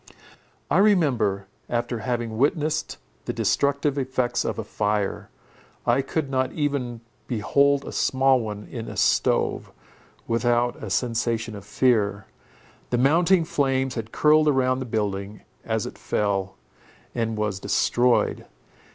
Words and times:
I 0.71 0.79
remember, 0.79 1.45
after 1.69 1.99
having 1.99 2.35
witnessed 2.39 2.97
the 3.25 3.33
destructive 3.33 3.99
effects 3.99 4.43
of 4.43 4.57
a 4.57 4.63
fire, 4.63 5.29
I 5.85 6.01
could 6.01 6.27
not 6.27 6.51
even 6.53 7.01
behold 7.27 7.85
a 7.85 7.91
small 7.91 8.39
one 8.39 8.65
in 8.65 8.87
a 8.87 8.97
stove, 8.97 9.71
without 10.27 10.83
a 10.83 10.89
sensation 10.89 11.55
of 11.55 11.65
fear. 11.65 12.25
The 12.89 12.97
mounting 12.97 13.45
flames 13.45 13.93
had 13.93 14.11
curled 14.11 14.47
round 14.47 14.81
the 14.81 14.87
building, 14.87 15.41
as 15.63 15.85
it 15.85 15.99
fell, 15.99 16.55
and 17.13 17.37
was 17.37 17.59
destroyed. 17.59 18.47